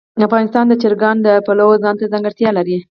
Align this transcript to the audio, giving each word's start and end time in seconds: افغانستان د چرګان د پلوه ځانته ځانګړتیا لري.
افغانستان 0.27 0.65
د 0.67 0.73
چرګان 0.81 1.17
د 1.21 1.27
پلوه 1.45 1.75
ځانته 1.83 2.05
ځانګړتیا 2.13 2.49
لري. 2.57 2.77